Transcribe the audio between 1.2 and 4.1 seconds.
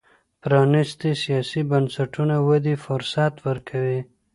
سیاسي بنسټونه ودې فرصت ورکوي.